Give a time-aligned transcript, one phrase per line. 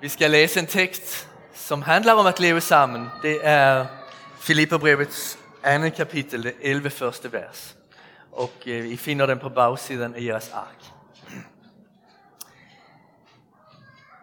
[0.00, 3.06] Vi skal læse en tekst, som handler om at leve sammen.
[3.22, 3.86] Det er
[4.40, 7.76] Filipperbrevets andet kapitel, det 11 første vers.
[8.32, 10.84] Og vi I finder den på bagsiden af jeres ark.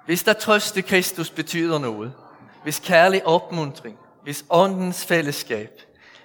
[0.06, 2.14] Hvis der trøst i Kristus betyder noget,
[2.64, 5.82] hvis kærlig opmuntring, hvis åndens fællesskab,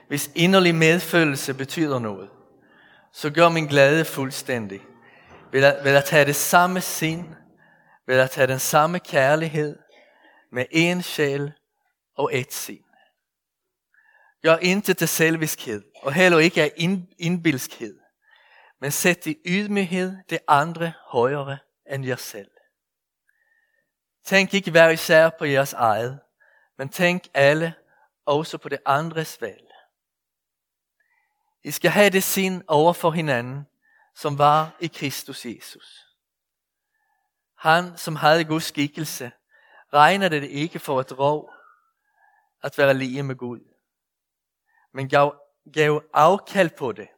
[0.08, 2.28] hvis inderlig medfølelse betyder noget,
[3.12, 4.80] så gør min glæde fuldstændig.
[5.52, 7.24] Ved at, ved at tage det samme sind,
[8.10, 9.78] ved at tage den samme kærlighed,
[10.52, 11.52] med en sjæl
[12.16, 12.84] og et sind.
[14.42, 16.72] Gør intet til selviskhed, og heller ikke af
[17.18, 17.98] indbilskhed,
[18.80, 21.58] men sæt i ydmyghed det andre højere
[21.90, 22.50] end jer selv.
[24.24, 26.20] Tænk ikke hver især på jeres eget,
[26.78, 27.74] men tænk alle
[28.26, 29.62] også på det andres vel.
[31.64, 33.66] I skal have det sind over for hinanden,
[34.16, 36.09] som var i Kristus Jesus.
[37.60, 39.32] Han, som havde Guds skikkelse,
[39.92, 41.52] regnede det ikke for et rov
[42.62, 43.60] at være lige med Gud,
[44.92, 45.34] men gav,
[45.72, 47.08] gav afkald på det,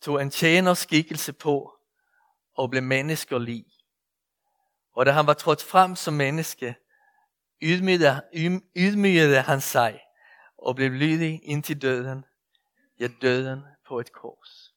[0.00, 1.78] tog en tjener skikkelse på
[2.54, 3.66] og blev mennesker lig.
[4.94, 6.76] Og da han var trådt frem som menneske,
[7.62, 8.22] ydmygede,
[8.76, 10.00] ydmygede han sig
[10.58, 12.24] og blev lydig indtil døden,
[13.00, 14.74] ja døden på et kors.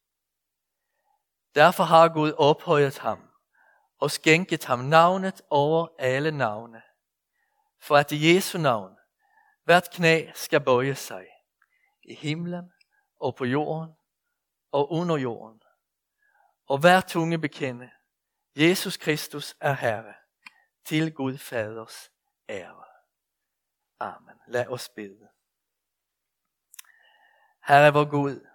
[1.55, 3.29] Derfor har Gud ophøjet ham
[4.05, 6.81] og skænket ham navnet over alle navne,
[7.79, 8.97] for at i Jesu navn
[9.63, 11.27] hvert knæ skal bøje sig
[12.03, 12.71] i himlen
[13.19, 13.93] og på jorden
[14.71, 15.61] og under jorden,
[16.67, 17.91] og hver tunge bekende,
[18.55, 20.13] Jesus Kristus er Herre,
[20.83, 22.11] til Gud Faders
[22.49, 22.85] ære.
[23.99, 24.35] Amen.
[24.47, 25.27] Lad os bede.
[27.67, 28.47] Herre vor Gud,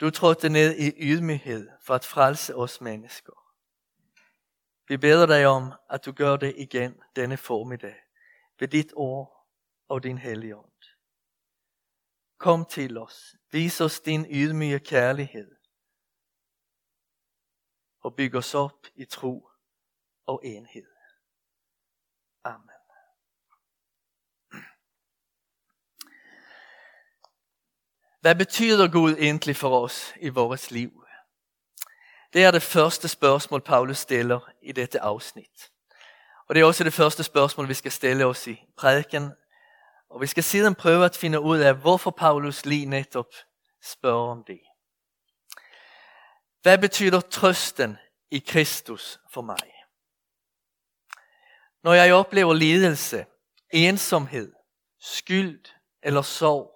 [0.00, 3.43] du trådte ned i ydmyghed for at frelse os mennesker.
[4.88, 7.96] Vi beder dig om, at du gør det igen denne formiddag
[8.58, 9.48] ved dit ord
[9.88, 10.72] og din hellige ånd.
[12.38, 15.56] Kom til os, vis os din ydmyge kærlighed
[18.00, 19.48] og byg os op i tro
[20.26, 20.86] og enhed.
[22.44, 22.70] Amen.
[28.20, 31.03] Hvad betyder Gud egentlig for os i vores liv?
[32.34, 35.70] Det er det første spørgsmål, Paulus stiller i dette afsnit.
[36.48, 39.32] Og det er også det første spørgsmål, vi skal stille os i prædiken.
[40.10, 43.26] Og vi skal siden prøve at finde ud af, hvorfor Paulus lige netop
[43.82, 44.60] spørger om det.
[46.62, 47.98] Hvad betyder trøsten
[48.30, 49.72] i Kristus for mig?
[51.82, 53.26] Når jeg oplever lidelse,
[53.70, 54.52] ensomhed,
[55.00, 55.64] skyld
[56.02, 56.70] eller sorg,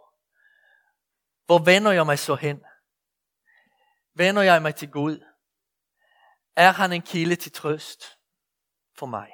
[1.46, 2.64] hvor vender jeg mig så hen?
[4.14, 5.27] Vender jeg mig til Gud?
[6.58, 8.18] Er han en kilde til trøst
[8.94, 9.32] for mig?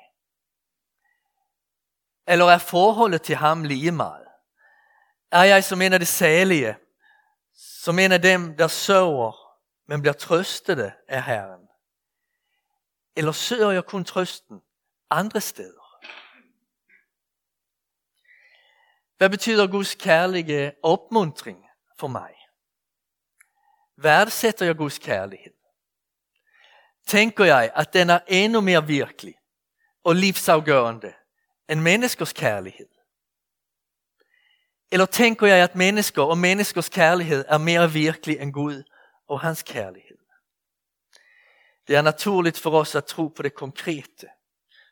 [2.27, 4.27] Eller er forholdet til ham lige meget?
[5.31, 6.77] Er jeg som en af de salige,
[7.55, 11.69] som en af dem, der sover, men bliver trøstede af Herren?
[13.17, 14.61] Eller søger jeg kun trøsten
[15.11, 16.01] andre steder?
[19.17, 21.67] Hvad betyder Guds kærlige opmuntring
[21.99, 22.35] for mig?
[23.97, 25.54] Værdsætter jeg Guds kærlighed?
[27.07, 29.35] Tænker jeg, at den er endnu mere virkelig
[30.05, 31.13] og livsafgørende
[31.69, 32.89] end menneskers kærlighed?
[34.93, 38.83] Eller tænker jeg, at mennesker og menneskers kærlighed er mere virkelig end Gud
[39.29, 40.19] og hans kærlighed?
[41.89, 44.29] Det er naturligt for os at tro på det konkrete,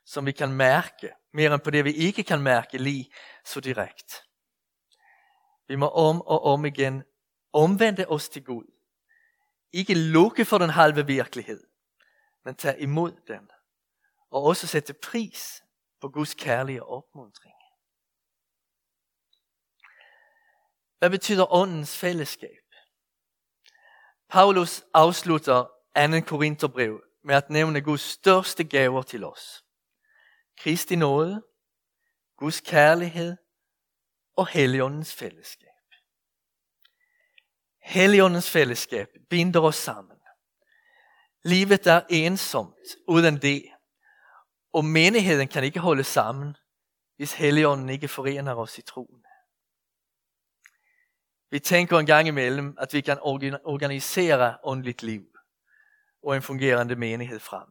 [0.06, 3.12] som vi kan mærke, mere end på det vi ikke kan mærke lige
[3.44, 4.15] så direkte.
[5.69, 7.03] Vi må om og om igen
[7.53, 8.65] omvende os til Gud.
[9.73, 11.65] Ikke lukke for den halve virkelighed,
[12.45, 13.51] men tage imod den.
[14.31, 15.63] Og også sætte pris
[16.01, 17.55] på Guds kærlige opmuntring.
[20.99, 22.63] Hvad betyder åndens fællesskab?
[24.29, 25.63] Paulus afslutter
[25.97, 26.27] 2.
[26.27, 29.65] Korintherbrev med at nævne Guds største gaver til os.
[30.59, 31.43] Kristi nåde,
[32.37, 33.37] Guds kærlighed
[34.37, 35.69] og Helligåndens fællesskab.
[37.83, 40.22] Helligåndens fællesskab binder os sammen.
[41.44, 43.65] Livet er ensomt uden det,
[44.73, 46.56] og menigheden kan ikke holde sammen,
[47.17, 49.25] hvis Helligånden ikke forener os i troen.
[51.50, 55.27] Vi tænker en gang imellem, at vi kan organisere åndeligt liv
[56.23, 57.69] og en fungerende menighed frem.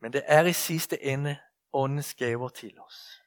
[0.00, 1.38] Men det er i sidste ende
[1.72, 3.22] åndens gaver til os.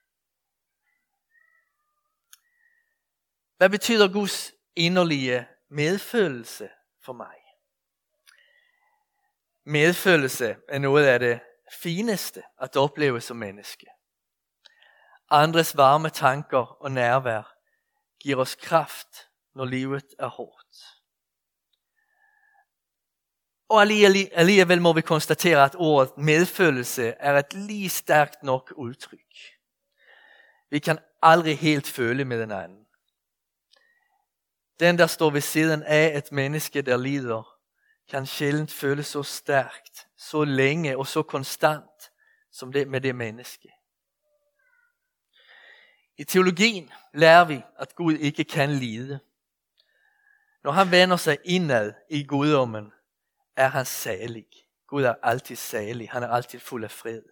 [3.58, 6.70] Hvad betyder Guds inderlige medfølelse
[7.02, 7.47] for mig?
[9.70, 11.40] Medfølelse er noget af det
[11.82, 13.86] fineste at opleve som menneske.
[15.30, 17.54] andres varme tanker og nærvær
[18.20, 19.08] giver os kraft,
[19.56, 20.78] når livet er hårdt.
[23.70, 23.82] Og
[24.32, 29.36] alligevel må vi konstatere, at ordet medfølelse er et lige stærkt nok udtryk.
[30.70, 32.86] Vi kan aldrig helt føle med den anden.
[34.80, 37.57] Den, der står ved siden af et menneske, der lider,
[38.10, 42.12] kan sjældent føle så stærkt, så længe og så konstant,
[42.52, 43.74] som det med det menneske.
[46.18, 49.20] I teologien lærer vi, at Gud ikke kan lide.
[50.64, 52.94] Når han vender sig indad i guddommen,
[53.56, 54.48] er han salig.
[54.88, 56.10] Gud er altid salig.
[56.10, 57.24] Han er altid fuld af fred.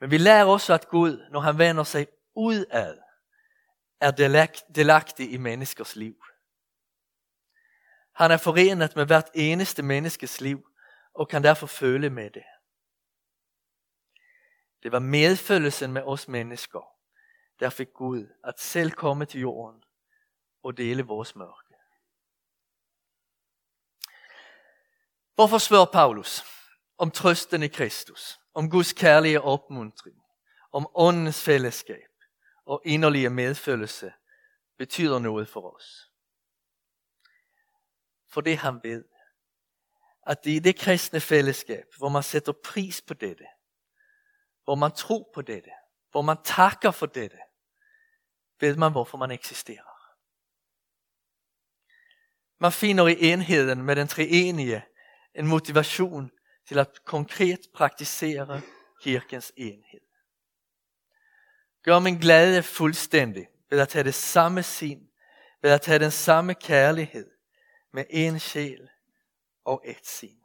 [0.00, 2.98] Men vi lærer også, at Gud, når han vender sig udad,
[4.00, 4.10] er
[4.74, 6.24] delagtig i menneskers liv.
[8.14, 10.68] Han er forenet med hvert eneste menneskes liv
[11.14, 12.44] og kan derfor føle med det.
[14.82, 16.80] Det var medfølelsen med os mennesker,
[17.60, 19.82] der fik Gud at selv komme til jorden
[20.62, 21.74] og dele vores mørke.
[25.34, 26.42] Hvorfor spørger Paulus
[26.98, 30.16] om trøsten i Kristus, om Guds kærlige opmuntring,
[30.72, 32.10] om åndens fællesskab
[32.66, 34.12] og inderlige medfølelse
[34.78, 36.13] betyder noget for os?
[38.34, 39.04] For det han ved,
[40.26, 43.44] at det i det kristne fællesskab, hvor man sætter pris på dette,
[44.64, 45.70] hvor man tror på dette,
[46.10, 47.38] hvor man takker for dette,
[48.60, 49.94] ved man hvorfor man eksisterer.
[52.58, 54.84] Man finder i enheden med den treenige
[55.34, 56.30] en motivation
[56.68, 58.62] til at konkret praktisere
[59.00, 60.00] kirkens enhed.
[61.82, 65.08] Gør min glæde fuldstændig ved at have det samme sind,
[65.62, 67.33] ved at have den samme kærlighed
[67.94, 68.90] med en sjæl
[69.64, 70.44] og et sind.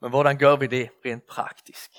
[0.00, 1.90] Men hvordan gør vi det rent praktisk?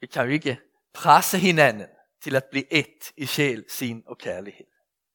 [0.00, 0.60] Vi kan jo ikke
[0.92, 1.88] presse hinanden
[2.20, 4.66] til at blive et i sjæl, sin og kærlighed.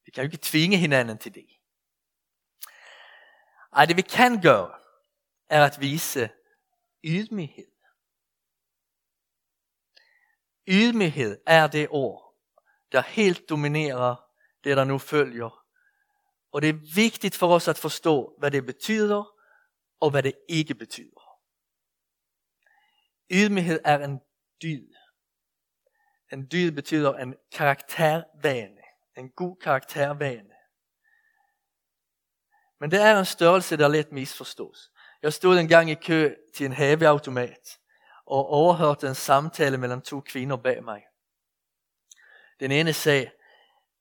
[0.06, 1.48] Vi kan jo ikke tvinge hinanden til det.
[3.74, 4.80] Ej, det vi kan gøre,
[5.50, 6.30] er at vise
[7.04, 7.72] ydmyghed.
[10.68, 12.31] Ydmyghed er det ord,
[12.92, 14.16] der helt dominerer
[14.64, 15.66] det, der nu følger.
[16.52, 19.36] Og det er vigtigt for os at forstå, hvad det betyder,
[20.00, 21.22] og hvad det ikke betyder.
[23.32, 24.20] Ydmyghed er en
[24.64, 24.88] dyd.
[26.32, 28.82] En dyd betyder en karaktervane.
[29.18, 30.54] En god karaktervane.
[32.80, 34.92] Men det er en størrelse, der let misforstås.
[35.22, 37.80] Jeg stod en gang i kø til en haveautomat
[38.26, 41.04] og overhørte en samtale mellem to kvinder bag mig.
[42.62, 43.32] Den ene sagde,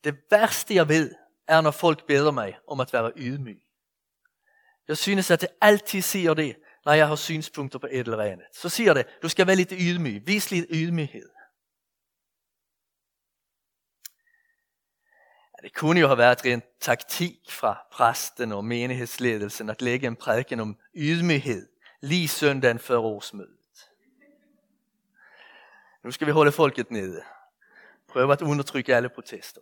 [0.05, 1.15] det værste jeg ved,
[1.49, 3.63] er når folk beder mig om at være ydmyg.
[4.89, 8.47] Jeg synes, at det altid siger det, når jeg har synspunkter på et eller andet.
[8.55, 10.27] Så siger det, du skal være lidt ydmyg.
[10.27, 11.29] Vis lidt ydmyghed.
[15.53, 20.17] Ja, det kunne jo have været en taktik fra præsten og menighedsledelsen at lægge en
[20.17, 21.69] prædiken om ydmyghed
[22.01, 23.91] lige søndagen før årsmødet.
[26.05, 27.23] Nu skal vi holde folket nede.
[28.13, 29.61] Prøve at undertrykke alle protester.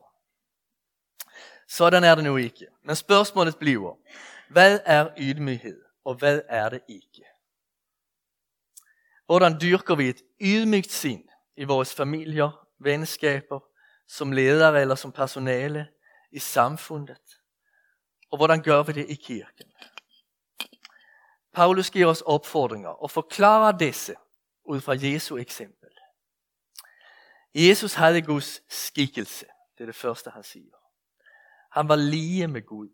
[1.69, 2.67] Sådan er det nu ikke.
[2.83, 3.95] Men spørgsmålet bliver,
[4.49, 5.89] hvad er ydmyghed?
[6.09, 7.25] og hvad er det ikke?
[9.27, 13.61] Hvordan dyrker vi et ydmygt sind i vores familier, venskaber,
[14.07, 15.89] som ledere eller som personale,
[16.31, 17.41] i samfundet?
[18.31, 19.73] Og hvordan gør vi det i kirken?
[21.53, 24.15] Paulus giver os opfordringer og forklarer disse
[24.65, 25.78] ud fra Jesu eksempel.
[27.55, 29.47] Jesus havde Guds skikkelse.
[29.79, 30.77] Det er det første, han siger.
[31.71, 32.89] Han var lige med Gud.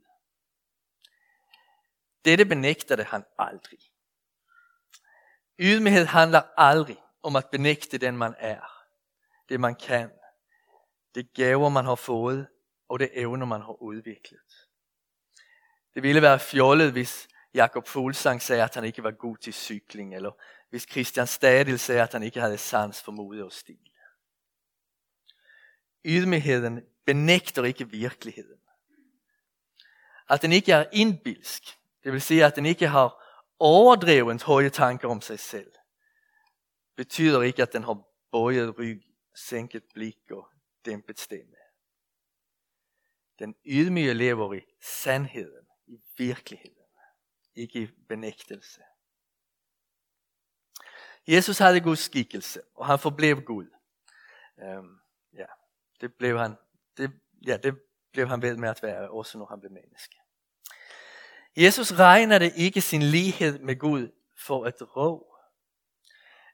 [2.24, 3.78] Dette benægtede han aldrig.
[5.58, 8.60] Ydmyghed handler aldrig om at benægte den man er,
[9.48, 10.10] det man kan,
[11.14, 12.48] det gaver man har fået,
[12.88, 14.68] og det evner man har udviklet.
[15.94, 20.14] Det ville være fjollet, hvis Jakob Fuglsang sagde, at han ikke var god til cykling,
[20.14, 20.30] eller
[20.70, 23.90] hvis Christian Stadil sagde, at han ikke havde sans for mode og stil.
[26.04, 28.60] Ydmygheden benægter ikke virkeligheden.
[30.30, 31.62] At den ikke er indbilsk,
[32.04, 33.22] det vil sige, at den ikke har
[33.58, 35.72] overdrevent høje tanker om sig selv.
[36.96, 40.48] Betyder ikke, at den har bøjet rygg, sænket blik og
[40.84, 41.56] dæmpet stemme.
[43.38, 46.86] Den ydmyge lever i sandheden, i virkeligheden,
[47.54, 48.80] ikke i benægtelse.
[51.26, 53.66] Jesus havde god skikkelse, og han forblev god.
[54.56, 54.98] Um, øhm,
[56.04, 56.56] det blev han,
[56.96, 57.10] det,
[57.46, 57.74] ja, det
[58.12, 60.16] blev han ved med at være, også når han blev menneske.
[61.56, 64.08] Jesus regnede ikke sin lighed med Gud
[64.46, 65.36] for et rov.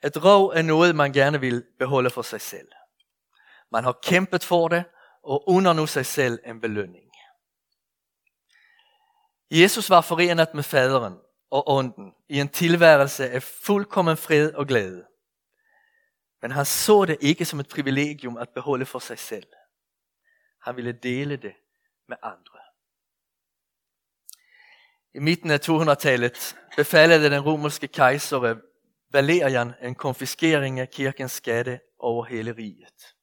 [0.05, 2.69] Et råd er noget, man gerne vil beholde for sig selv.
[3.73, 4.85] Man har kæmpet for det,
[5.23, 7.11] og under nu sig selv en belønning.
[9.51, 11.19] Jesus var forenet med faderen
[11.51, 15.07] og ånden i en tilværelse af fuldkommen fred og glæde.
[16.43, 19.47] Men han så det ikke som et privilegium at beholde for sig selv.
[20.63, 21.55] Han ville dele det
[22.09, 22.59] med andre.
[25.15, 28.61] I midten af 200-tallet befalede den romerske kejser
[29.13, 33.15] Valerian en konfiskering af kirkens skatte over hele riget.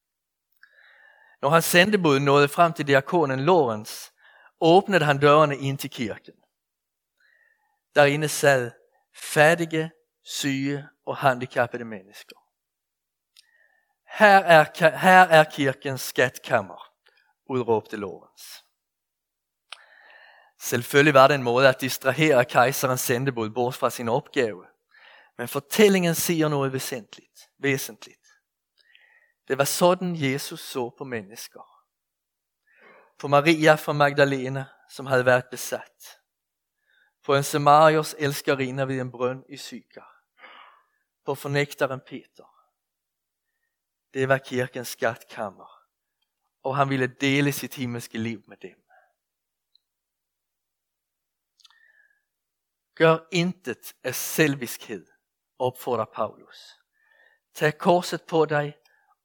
[1.42, 4.10] Når hans sendebud nåede frem til diakonen Lorenz,
[4.60, 6.34] åbnede han dørene ind til kirken.
[7.94, 8.70] Derinde sad
[9.14, 9.90] fattige,
[10.24, 12.37] syge og handicappede mennesker.
[14.10, 16.92] Her er, her er kirkens skatkammer,
[17.46, 18.42] udråbte Lorenz.
[20.60, 24.66] Selvfølgelig var det en måde at distrahere kejserens sendebud bort fra sin opgave.
[25.38, 27.50] Men fortællingen siger noget væsentligt.
[27.58, 28.26] væsentligt.
[29.48, 31.60] Det var sådan Jesus så på mennesker.
[33.18, 36.18] På Maria fra Magdalena, som havde været besat.
[37.24, 40.22] På en Samarios elskerinde ved en brønd i Sykar.
[41.24, 42.57] På fornægteren Peter.
[44.14, 45.82] Det var kirkens skatkammer.
[46.62, 48.84] Og han ville dele sit himmelske liv med dem.
[52.94, 55.06] Gør intet af selviskhed,
[55.58, 56.78] opfordrer Paulus.
[57.54, 58.76] Tag korset på dig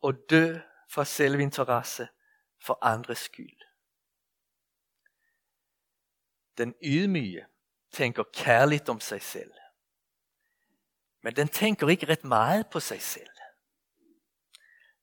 [0.01, 0.59] og dø
[0.89, 2.07] for selvinteresse
[2.65, 3.61] for andres skyld.
[6.57, 7.45] Den ydmyge
[7.91, 9.51] tænker kærligt om sig selv.
[11.21, 13.32] Men den tænker ikke ret meget på sig selv.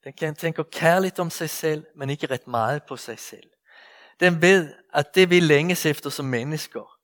[0.04, 3.50] Den kan tænke kærligt om sig selv, men ikke ret meget på sig selv.
[4.20, 6.98] Den ved, at det vi længes efter som mennesker,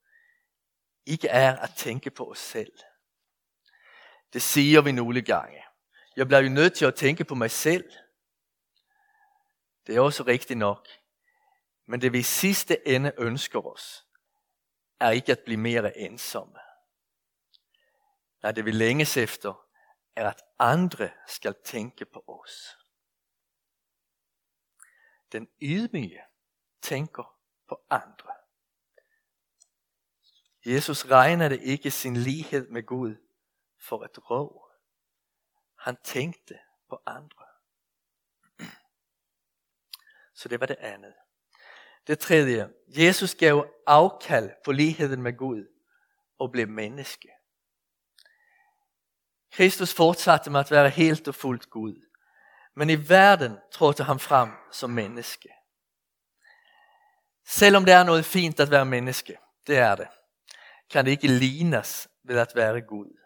[1.07, 2.73] ikke er at tænke på os selv.
[4.33, 5.63] Det siger vi nogle gange.
[6.17, 7.93] Jeg bliver jo nødt til at tænke på mig selv.
[9.87, 10.89] Det er også rigtigt nok.
[11.87, 14.07] Men det vi sidste ende ønsker os,
[15.01, 16.59] er ikke at blive mere ensomme.
[18.43, 19.67] Nej, det vi længes efter,
[20.17, 22.77] er at andre skal tænke på os.
[25.37, 26.21] Den ydmyge
[26.83, 27.39] tænker
[27.69, 28.33] på andre.
[30.67, 33.15] Jesus regnede ikke sin lighed med Gud
[33.81, 34.71] for et rov.
[35.79, 37.47] Han tænkte på andre.
[40.35, 41.15] Så det var det andet.
[42.07, 42.73] Det tredje.
[42.89, 45.67] Jesus gav afkald på ligheden med Gud
[46.39, 47.29] og blev menneske.
[49.51, 52.06] Kristus fortsatte med at være helt og fuldt Gud.
[52.77, 55.49] Men i verden trådte han frem som menneske.
[57.47, 60.09] Selvom det er noget fint at være menneske, det er det,
[60.91, 63.17] kan det ikke lignes ved at være Gud.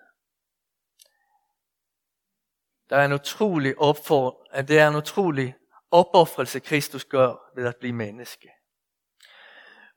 [2.91, 5.55] Der er en utrolig opfor, det er en utrolig
[5.91, 8.49] opoffrelse, Kristus gør ved at blive menneske.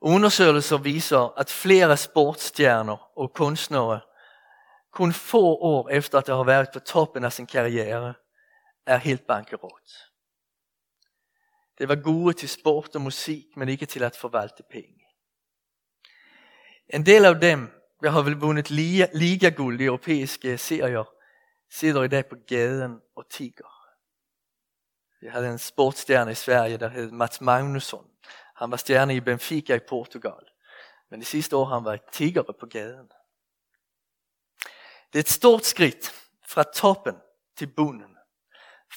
[0.01, 4.01] Undersøgelser viser, at flere sportsstjerner og kunstnere
[4.91, 8.13] kun få år efter at har været på toppen af sin karriere,
[8.85, 9.91] er helt bankerot.
[11.77, 15.05] Det var gode til sport og musik, men ikke til at forvalte penge.
[16.93, 17.71] En del af dem,
[18.03, 18.69] der har vel vundet
[19.13, 21.13] ligaguld i europæiske serier,
[21.71, 23.73] sidder i dag på gaden og tigger.
[25.21, 28.09] Vi havde en sportsstjerne i Sverige, der hed Mats Magnusson.
[28.55, 30.49] Han var stjerne i Benfica i Portugal.
[31.09, 33.11] Men det sidste år han var tiggare på gaden.
[35.13, 37.15] Det er et stort skridt fra toppen
[37.57, 38.12] til bunden.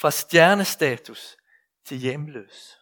[0.01, 1.37] Fra stjernestatus
[1.85, 2.79] til hjemløs.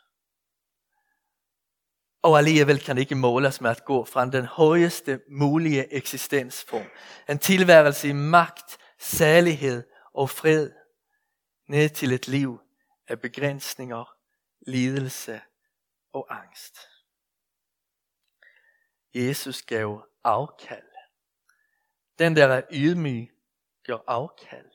[2.22, 6.86] Og alligevel kan det ikke måles med at gå fra den højeste mulige eksistensform.
[7.28, 9.82] En tilværelse i magt, særlighed
[10.14, 10.70] og fred.
[11.68, 12.60] Ned til et liv
[13.08, 14.16] af begrænsninger,
[14.66, 15.40] lidelse
[16.12, 16.78] og angst.
[19.14, 20.88] Jesus gav afkald.
[22.18, 23.30] Den der er ydmyg,
[23.86, 24.73] gør afkald.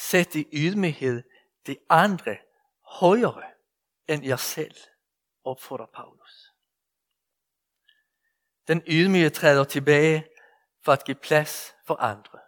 [0.00, 1.22] Sæt i ydmyghed
[1.66, 2.36] de andre
[2.82, 3.42] højere
[4.08, 4.74] end jer selv,
[5.44, 6.52] opfordrer Paulus.
[8.68, 10.26] Den ydmyge træder tilbage
[10.84, 12.38] for at give plads for andre.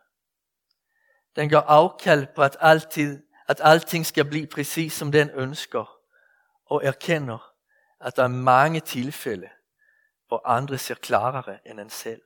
[1.37, 5.99] Den gør afkald på at, altid, at alting skal blive præcis som den ønsker,
[6.65, 7.55] og erkender,
[8.01, 9.51] at der er mange tilfælde,
[10.27, 12.23] hvor andre ser klarere end en selv.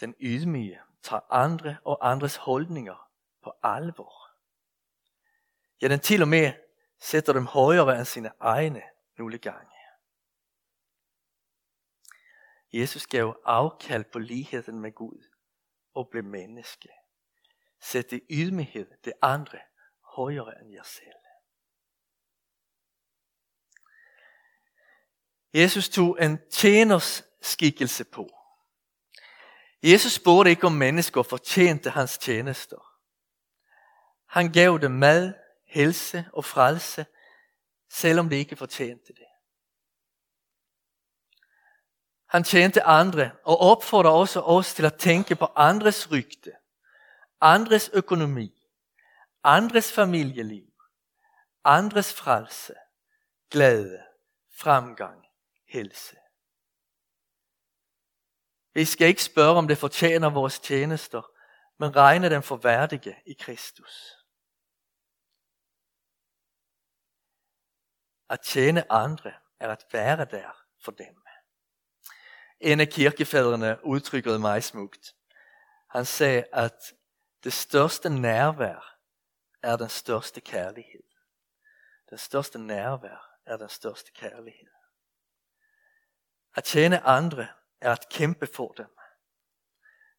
[0.00, 3.05] Den ydmyge tager andre og andres holdninger
[3.46, 4.30] på alvor.
[5.82, 6.52] Ja, den til og med
[7.00, 8.82] sætter dem højere end sine egne
[9.18, 9.76] nogle gange.
[12.72, 15.28] Jesus gav afkald på ligheden med Gud
[15.94, 16.88] og blev menneske.
[17.80, 19.58] Sæt i ydmyghed det andre
[20.16, 21.22] højere end jer selv.
[25.54, 28.28] Jesus tog en tjeners skikkelse på.
[29.82, 32.95] Jesus spurgte ikke om mennesker fortjente hans tjenester.
[34.26, 35.34] Han gav dem mad,
[35.66, 37.06] helse og frelse,
[37.90, 39.26] selvom de ikke fortjente det.
[42.26, 46.52] Han tjente andre og opfordrer også os til at tænke på andres rygte,
[47.40, 48.62] andres økonomi,
[49.44, 50.72] andres familieliv,
[51.64, 52.74] andres frelse,
[53.50, 54.02] glæde,
[54.58, 55.24] fremgang,
[55.68, 56.16] helse.
[58.74, 61.30] Vi skal ikke spørge, om det fortjener vores tjenester,
[61.78, 64.12] men regne dem for værdige i Kristus.
[68.30, 71.22] At tjene andre er at være der for dem.
[72.60, 75.14] En af kirkefædrene udtrykkede mig smukt.
[75.90, 76.94] Han sagde, at
[77.44, 78.98] det største nærvær
[79.62, 81.02] er den største kærlighed.
[82.10, 84.70] Den største nærvær er den største kærlighed.
[86.54, 87.48] At tjene andre
[87.80, 88.96] er at kæmpe for dem.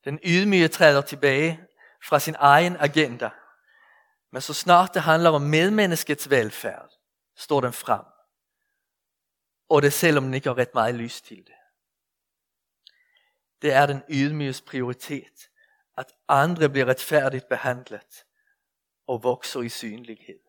[0.05, 1.67] Den ydmyge træder tilbage
[2.03, 3.29] fra sin egen agenda.
[4.31, 6.89] Men så snart det handler om medmenneskets velfærd,
[7.35, 8.05] står den frem.
[9.69, 11.55] Og det selvom den ikke har ret meget lyst til det.
[13.61, 15.49] Det er den ydmyges prioritet,
[15.97, 18.25] at andre bliver retfærdigt behandlet
[19.07, 20.39] og vokser i synlighed.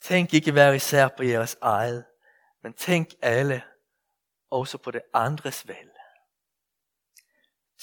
[0.00, 2.04] Tænk ikke hver især på jeres eget,
[2.62, 3.64] men tænk alle
[4.50, 5.90] også på det andres vel.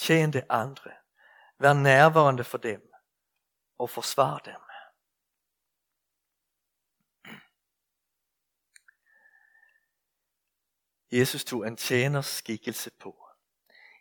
[0.02, 0.90] Tjen det andre.
[1.58, 2.92] Vær nærværende for dem
[3.78, 4.60] og forsvar dem.
[11.12, 13.28] Jesus tog en tjeners skikkelse på.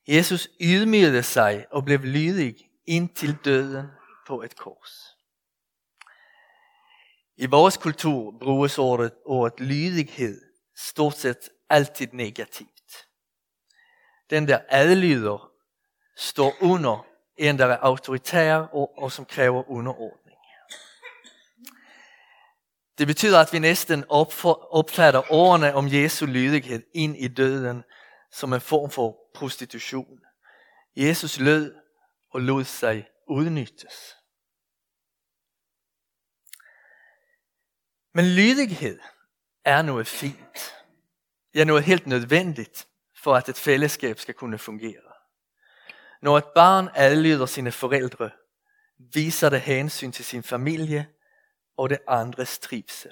[0.08, 3.88] Jesus ydmygede sig og blev lydig indtil døden
[4.28, 5.18] på et kors.
[7.36, 10.42] I vores kultur bruges ordet, ordet lydighed
[10.76, 13.08] stort set altid negativt.
[14.30, 15.51] Den der adlyder
[16.22, 17.06] står under
[17.38, 20.38] en, der er autoritær og, og som kræver underordning.
[22.98, 27.84] Det betyder, at vi næsten opfatter ordene om Jesu lydighed ind i døden
[28.32, 30.20] som en form for prostitution.
[30.96, 31.76] Jesus lød
[32.32, 34.16] og lod sig udnyttes.
[38.14, 39.00] Men lydighed
[39.66, 40.76] er noget fint.
[41.56, 42.88] Ja, noget helt nødvendigt
[43.24, 45.12] for at et fællesskab skal kunne fungere.
[46.22, 48.30] Når et barn adlyder sine forældre,
[49.14, 51.08] viser det hensyn til sin familie
[51.78, 53.12] og det andres trivsel.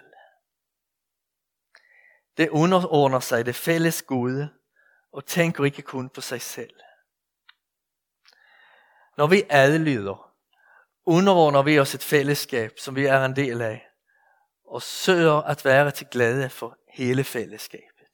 [2.38, 4.50] Det underordner sig det fælles gode
[5.12, 6.74] og tænker ikke kun på sig selv.
[9.18, 10.34] Når vi adlyder,
[11.06, 13.88] underordner vi os et fællesskab, som vi er en del af,
[14.68, 18.08] og søger at være til glæde for hele fællesskabet.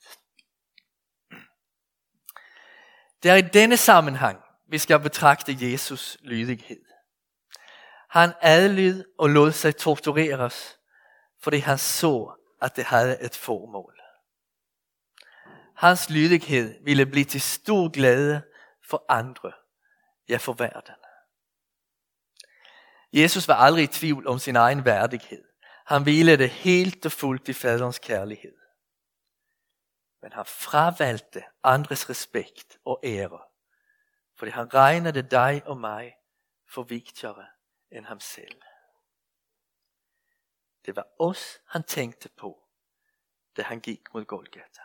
[3.24, 6.86] Det er i denne sammenhæng, vi skal betragte Jesus lydighed.
[8.10, 10.80] Han adlyd og lod sig tortureres,
[11.42, 14.02] fordi han så, at det havde et formål.
[15.76, 18.42] Hans lydighed ville blive til stor glæde
[18.90, 19.52] for andre,
[20.30, 20.96] ja for verden.
[23.14, 25.44] Jesus var aldrig i tvivl om sin egen værdighed.
[25.86, 28.56] Han ville det helt og fuldt i faderens kærlighed.
[30.22, 33.40] Men han fravalgte andres respekt og ære,
[34.36, 36.16] fordi han regnede dig og mig
[36.70, 37.46] for vigtigere
[37.92, 38.62] end ham selv.
[40.86, 42.64] Det var os, han tænkte på,
[43.58, 44.82] da han gik mod Golgata.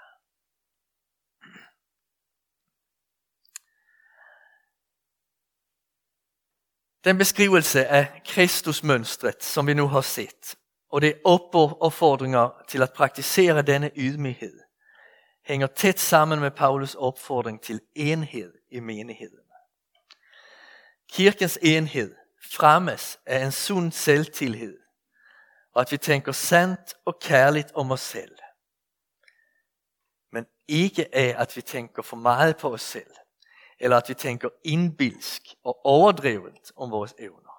[7.05, 10.59] Den beskrivelse af Kristusmønstret, som vi nu har set,
[10.89, 14.61] og det opfordringer til at praktisere denne ydmyghed,
[15.51, 19.39] hænger tæt sammen med Paulus opfordring til enhed i menigheden.
[21.13, 22.17] Kirkens enhed
[22.53, 24.79] fremmes af en sund selvtillid,
[25.75, 28.39] og at vi tænker sandt og kærligt om os selv.
[30.33, 33.15] Men ikke af, at vi tænker for meget på os selv,
[33.79, 37.51] eller at vi tænker indbilsk og overdrevet om vores evner.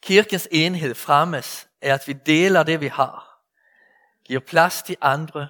[0.00, 3.31] Kirkens enhed fremmes af, at vi deler det, vi har,
[4.24, 5.48] giver plads til andre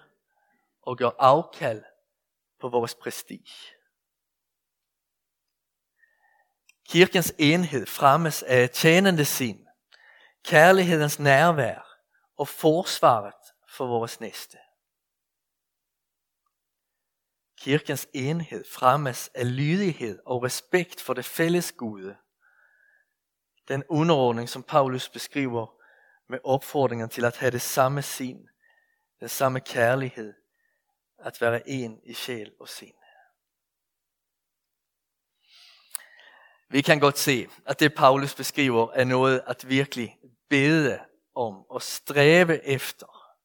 [0.82, 1.82] og gør afkald
[2.60, 3.72] på vores prestige.
[6.88, 9.66] Kirkens enhed fremmes af tjenende sind,
[10.44, 11.98] kærlighedens nærvær
[12.36, 13.34] og forsvaret
[13.68, 14.58] for vores næste.
[17.58, 22.16] Kirkens enhed fremmes af lydighed og respekt for det fælles gode.
[23.68, 25.66] Den underordning, som Paulus beskriver
[26.28, 28.48] med opfordringen til at have det samme sind,
[29.22, 30.34] den samme kærlighed,
[31.18, 32.94] at være en i sjæl og sind.
[36.68, 41.00] Vi kan godt se, at det Paulus beskriver er noget at virkelig bede
[41.34, 43.36] om og stræbe efter.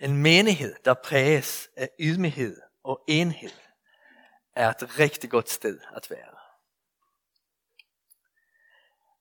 [0.00, 3.52] En menighed, der præges af ydmyghed og enhed,
[4.56, 6.36] er et rigtig godt sted at være.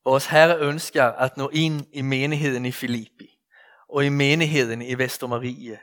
[0.04, 3.37] Vores Herre ønsker at nå ind i menigheden i Filippi
[3.90, 5.80] og i menigheden i Vestermarie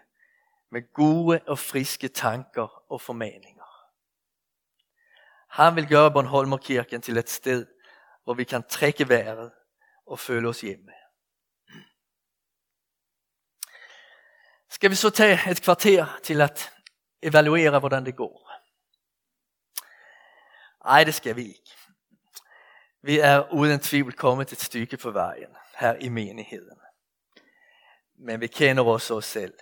[0.70, 3.64] med gode og friske tanker og formaninger.
[5.48, 7.66] Han vil gøre Bornholmerkirken til et sted,
[8.24, 9.52] hvor vi kan trække vejret
[10.06, 10.92] og føle os hjemme.
[14.70, 16.72] Skal vi så tage et kvarter til at
[17.22, 18.50] evaluere, hvordan det går?
[20.84, 21.76] Nej, det skal vi ikke.
[23.02, 26.83] Vi er uden tvivl kommet et stykke på vejen her i menigheden.
[28.24, 29.54] Men vi kender os også selv.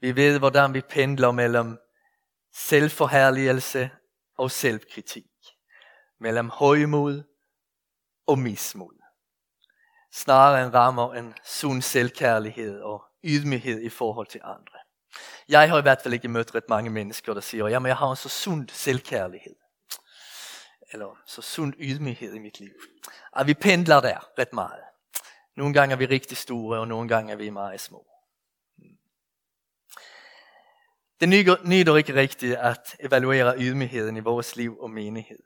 [0.00, 1.78] Vi ved, hvordan vi pendler mellem
[2.54, 3.90] selvforherligelse
[4.38, 5.24] og selvkritik.
[6.20, 7.22] Mellem højmod
[8.26, 9.02] og mismod.
[10.12, 14.78] Snarere en rammer en sund selvkærlighed og ydmyghed i forhold til andre.
[15.48, 18.10] Jeg har i hvert fald ikke mødt ret mange mennesker, der siger, jamen jeg har
[18.10, 19.56] en så sund selvkærlighed.
[20.92, 22.74] Eller så sund ydmyghed i mit liv.
[23.32, 24.93] Og vi pendler der ret meget.
[25.56, 28.06] Nogle gange er vi rigtig store, og nogle gange er vi meget små.
[31.20, 31.28] Det
[31.64, 35.42] nyder ikke rigtigt at evaluere ydmygheden i vores liv og menighed.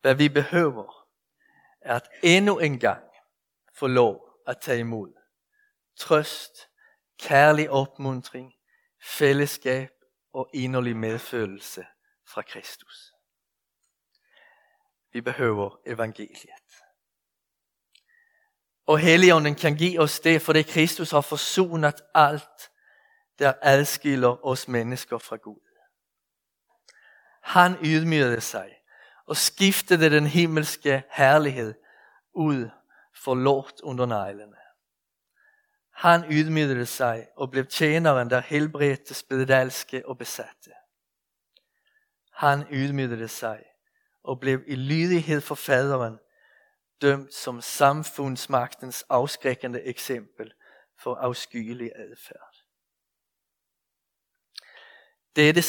[0.00, 1.08] Hvad vi behøver,
[1.80, 3.04] er at endnu en gang
[3.74, 5.12] få lov at tage imod
[5.98, 6.52] trøst,
[7.18, 8.54] kærlig opmuntring,
[9.04, 9.90] fællesskab
[10.32, 11.86] og inderlig medfølelse
[12.28, 13.12] fra Kristus.
[15.12, 16.57] Vi behøver evangeliet.
[18.88, 22.70] Og Helligånden kan give os det, for det Kristus har forsonet alt,
[23.38, 25.60] der adskiller os mennesker fra Gud.
[27.42, 28.76] Han ydmygede sig
[29.26, 31.74] og skiftede den himmelske herlighed
[32.34, 32.70] ud
[33.24, 34.56] for lort under neglene.
[35.94, 40.70] Han ydmygede sig og blev tjeneren, der helbredte spedalske og besatte.
[42.32, 43.64] Han ydmygede sig
[44.24, 46.18] og blev i lydighed for faderen
[47.02, 50.54] dømt som samfundsmagtens afskrækkende eksempel
[50.96, 52.54] for afskyelig adfærd.
[55.36, 55.62] Dette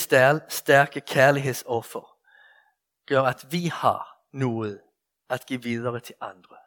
[0.49, 2.17] stærke kærlighedsoffer
[3.05, 4.81] gør, at vi har noget
[5.29, 6.57] at give videre til andre.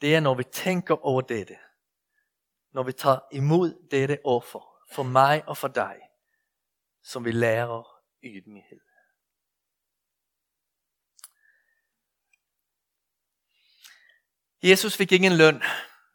[0.00, 1.58] Det er, når vi tænker over dette,
[2.72, 6.00] når vi tager imod dette offer for mig og for dig,
[7.02, 8.85] som vi lærer ydmyghed.
[14.62, 15.62] Jesus fik ingen løn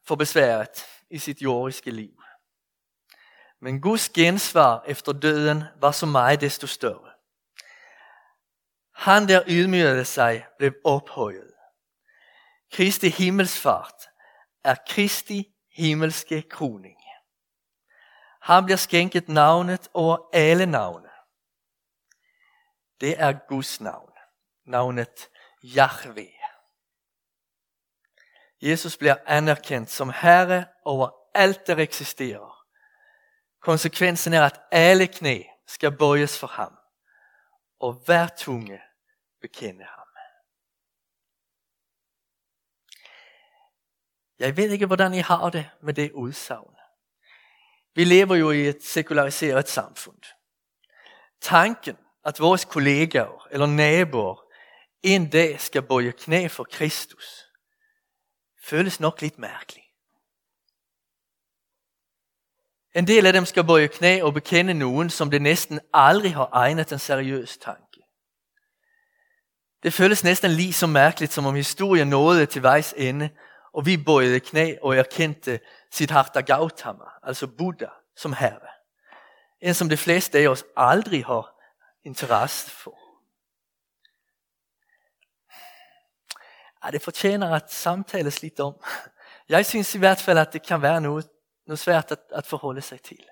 [0.05, 2.23] for besværet i sit jordiske liv.
[3.61, 7.11] Men Guds gensvar efter døden var så meget desto større.
[8.95, 11.53] Han der ydmygede sig blev ophøjet.
[12.71, 14.03] Kristi himmelsfart
[14.63, 16.97] er Kristi himmelske kroning.
[18.41, 21.09] Han bliver skænket navnet over alle navne.
[23.01, 24.11] Det er Guds navn.
[24.65, 25.29] Navnet
[25.63, 26.40] Yahweh.
[28.61, 32.65] Jesus bliver anerkendt som herre over alt der eksisterer.
[33.61, 36.77] Konsekvensen er, at alle knæ skal bøjes for ham,
[37.79, 38.81] og hver tunge
[39.41, 40.07] bekende ham.
[44.39, 46.75] Jeg ved ikke, hvordan I har det med det udsagn.
[47.95, 50.21] Vi lever jo i et sekulariseret samfund.
[51.41, 54.43] Tanken, at vores kollegaer eller naboer
[55.03, 57.50] en dag skal bøje knæ for Kristus,
[58.63, 59.83] føles nok lidt mærkelig.
[62.95, 66.49] En del af dem skal bøje knæ og bekende nogen, som det næsten aldrig har
[66.51, 68.01] egnet en seriøs tanke.
[69.83, 73.29] Det føles næsten lige så mærkeligt, som om historien nåede til vejs ende,
[73.73, 75.59] og vi bøjede knæ og erkendte
[75.91, 78.67] Siddhartha Gautama, altså Buddha, som herre.
[79.61, 81.55] En som de fleste af os aldrig har
[82.03, 83.00] interesse for.
[86.85, 88.83] Ja, det fortjener at samtales lidt om.
[89.49, 91.29] Jeg synes i hvert fald, at det kan være noget,
[91.67, 93.25] noget svært at, at forholde sig til.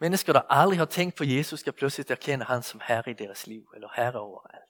[0.00, 3.46] Mennesker, der aldrig har tænkt på Jesus, skal pludselig erkende han som herre i deres
[3.46, 4.62] liv, eller herre overalt.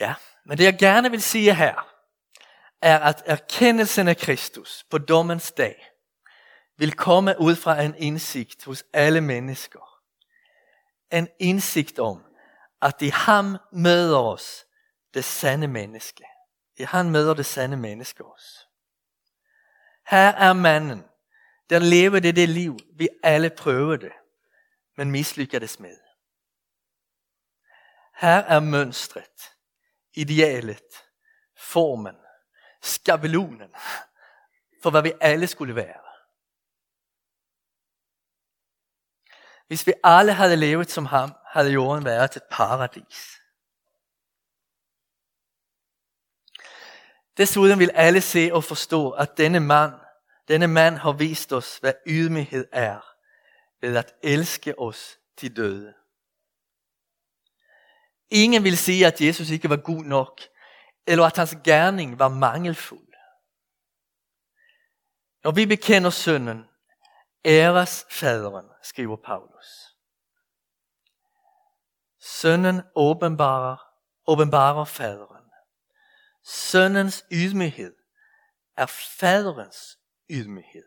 [0.00, 0.14] Ja,
[0.46, 1.94] men det jeg gerne vil sige her,
[2.82, 5.90] er at erkendelsen af Kristus på dommens dag
[6.76, 10.00] vil komme ud fra en indsigt hos alle mennesker.
[11.12, 12.24] En indsigt om,
[12.82, 14.66] at i ham møder os
[15.14, 16.24] det sande menneske.
[16.76, 18.66] I han møder det sande menneske også.
[20.06, 21.04] Her er manden,
[21.70, 24.10] der lever det det liv, vi alle prøvede,
[24.96, 25.96] men mislykkedes med.
[28.16, 29.54] Her er mønstret,
[30.14, 31.04] idealet,
[31.56, 32.16] formen,
[32.82, 33.74] skabelonen
[34.82, 36.00] for hvad vi alle skulle være.
[39.66, 43.39] Hvis vi alle havde levet som ham, havde jorden været et paradis.
[47.40, 49.92] Desuden vil alle se og forstå, at denne mand,
[50.48, 53.00] denne mand har vist os, hvad ydmyghed er,
[53.80, 55.94] ved at elske os til døde.
[58.30, 60.40] Ingen vil sige, at Jesus ikke var god nok,
[61.06, 63.14] eller at hans gerning var mangelfuld.
[65.44, 66.64] Når vi bekender sønnen,
[67.44, 69.66] æres faderen, skriver Paulus.
[72.20, 73.76] Sønnen åbenbarer,
[74.26, 75.39] åbenbarer faderen.
[76.44, 77.96] Sønnens ydmyghed
[78.76, 79.98] er faderens
[80.30, 80.84] ydmyghed.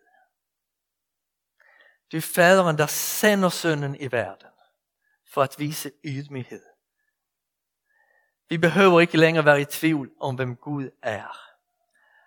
[2.11, 4.49] Det er faderen, der sender sønnen i verden
[5.33, 6.63] for at vise ydmyghed.
[8.49, 11.37] Vi behøver ikke længere være i tvivl om, hvem Gud er.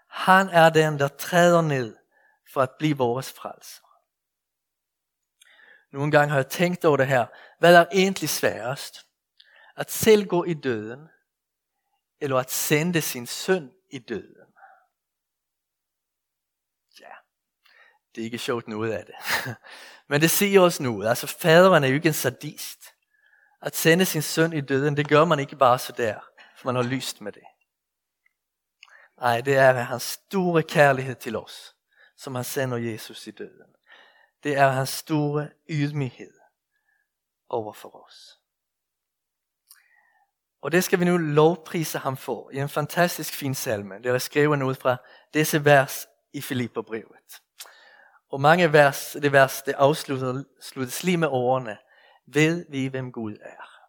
[0.08, 1.96] Han er den, der træder ned
[2.52, 3.82] for at blive vores frelser.
[5.92, 7.26] Nogle gange har jeg tænkt over det her.
[7.58, 9.06] Hvad er egentlig sværest?
[9.76, 11.08] At selv gå i døden,
[12.20, 14.46] eller at sende sin søn i døden?
[17.00, 17.12] Ja,
[18.14, 19.14] det er ikke sjovt noget af det.
[20.08, 21.02] Men det siger også nu.
[21.02, 22.80] Altså faderen er jo ikke en sadist.
[23.62, 26.20] At sende sin søn i døden, det gør man ikke bare så der,
[26.56, 27.42] for man har lyst med det.
[29.18, 31.74] Nej, det er hans store kærlighed til os,
[32.16, 33.74] som han sender Jesus i døden.
[34.42, 36.32] Det er hans store ydmyghed
[37.48, 38.40] over for os.
[40.66, 43.98] Og det skal vi nu lovprise ham for i en fantastisk fin salme.
[43.98, 44.96] Det er skrevet ud fra
[45.34, 47.42] disse vers i Filipperbrevet.
[48.30, 51.78] Og mange vers, det vers, det afsluttes lige med ordene,
[52.26, 53.86] ved vi, hvem Gud er.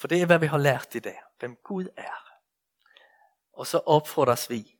[0.00, 2.40] For det er, hvad vi har lært i dag, hvem Gud er.
[3.52, 4.78] Og så opfordres vi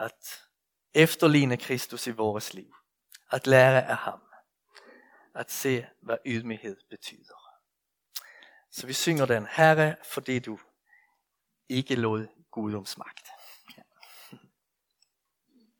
[0.00, 0.48] at
[0.94, 2.74] efterligne Kristus i vores liv.
[3.30, 4.22] At lære af ham.
[5.34, 7.41] At se, hvad ydmyghed betyder.
[8.72, 10.58] Så vi synger den, Herre, fordi du
[11.68, 13.26] ikke lod Guddoms magt.